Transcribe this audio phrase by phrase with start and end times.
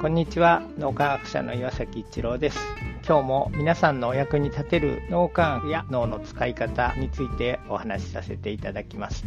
[0.00, 0.62] こんにちは。
[0.78, 2.58] 脳科学者の岩崎一郎です。
[3.06, 9.26] 今日も皆さんのお役に立てる脳科学や脳の使い方についてお話しさせていただきます。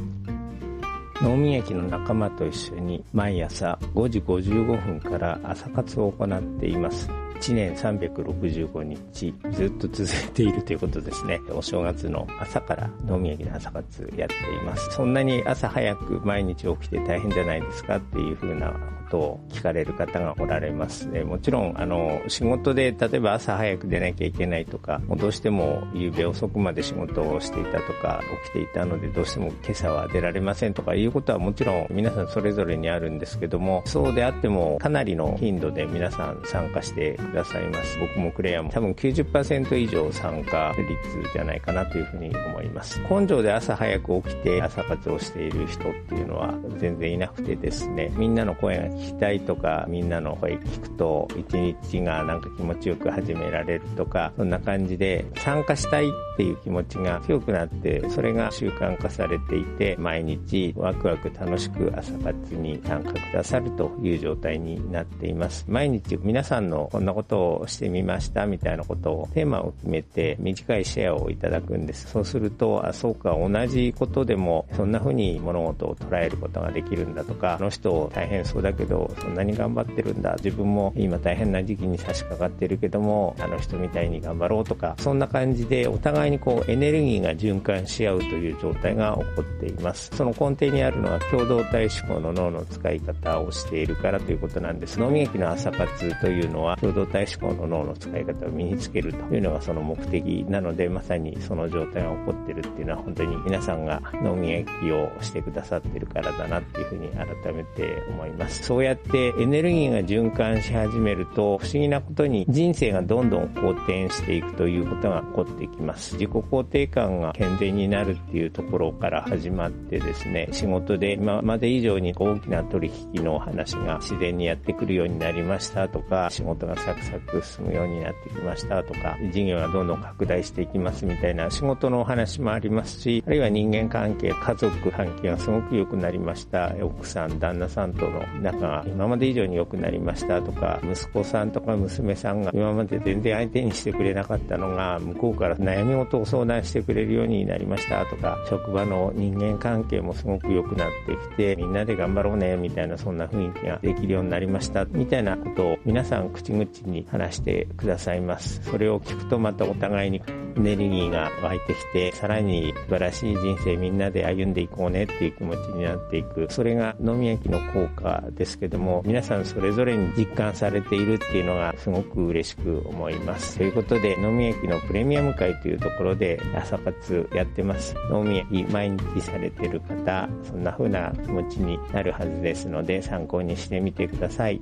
[1.22, 7.08] 脳みやきの仲間と一緒に毎朝5時55分から朝活を行っています。
[7.40, 11.40] 1年365日ずっと続いているということですね。
[11.52, 14.92] お正月の朝から飲み焼きの朝活やっています。
[14.92, 18.78] そんなに朝早く毎日起きて大変じゃないですかっていう風なこ
[19.14, 21.24] とを聞かれる方がおられますで。
[21.24, 37.98] もちろん、あの、仕事で例えば朝早く出なきゃいけないとか、もうどうしても夕べ遅くまで仕事をしていたとか、起きていたのでどうしても今朝は出られませんとかいうことはもちろん皆さんそれぞれにあるんですけども、そうであってもかなりの頻度で皆さん参加してくださいます。
[38.00, 43.02] 僕もクレアも多分90%以上参加率じゃないかなというふうに思います。
[43.10, 65.66] 根性で朝早く起きて朝活をしている人っていうのは全然いなくてですね、みんなの声が聞きたいとか、みんなの声聞くと一日がなんか気持ちよく始められるとか、そんな感じで参加したいっていう気持ちが強くなって、それが習慣化されていて、毎日ワクワク楽しく朝活に参加くださるという状態になっています。
[65.68, 72.08] 毎日皆さんのこんなことをしてみましたみたいなことをテーマを決めて短いシェアをいただくんです。
[72.08, 80.36] そうすると、あ、そうか、同じことでもそんな風に物事を捉えることができるんだとか、あの人大変そうだけど、そんなに頑張ってるんだ。
[80.38, 90.10] 自分も今大変な時期に差し掛かってるけども、あの人みたいに頑張ろうとか、そんな感じでお互いにこうエネルギーが循環し合うという状態が起こっています。
[90.16, 95.00] その根底にあるのは共同体思考の脳の使い方をしているからということなんです。
[95.00, 108.64] 脳みの朝活というのは共同体思考の脳の使い方を身につけるというのがその目的なので、まさにその状態が起こってるっていうのは本当に皆さんが脳みやきをしてくださってるからだなっていうふうに改めて思います。
[108.64, 116.14] そうやってエネルギーが循環し始めると、不思議なことに人生がどんどん好転していくということが起こってきます。
[116.14, 136.74] 自己肯定感が健全になるっていうところから始まってですね、仕事で今まで以上に大きな取引の話が自然にやってくるようになりましたとか、仕事がサクサク進むようになってきましたとか、事業がどんどん拡大していきますみたいな仕事のお話もありますし、あるいは人間関係、家族関係がすごく良くなりました。
[136.82, 158.62] 奥さん、旦那さんとの仲が今まで以上に良くなりましたとか、息子さんとか娘さんが今まで全然相手にしてくれなかったのが、向こうから悩み事を相談してくれるようになりましたとか、職場の人間関係もすごく良くなってきて、みんなで頑張ろうね、みたいなそんな雰囲気ができるようになりました、みたいなことを皆さん口々に話してくださいます。
[158.64, 160.22] それを聞くとまたお互いに
[160.56, 166.48] エネルギーが湧いてきて、さらに素晴らしい人生みんなで歩んでいこうねっていう気持ちになっていく。
[166.50, 173.58] それが飲み焼きの効果ですけども、皆さんそれぞれに実感されているっていうのがすごく嬉しく思います。
[173.58, 177.96] ということで、飲み焼きのプレミアム会というところで朝活やってます。
[178.12, 184.62] 飲み焼き毎日されてる方、そんな風な気持ちになるはずですので、参考にしてみてください。